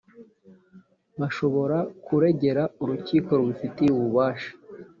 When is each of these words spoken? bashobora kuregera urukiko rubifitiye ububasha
bashobora 1.19 1.77
kuregera 2.05 2.63
urukiko 2.81 3.29
rubifitiye 3.39 3.89
ububasha 3.93 4.51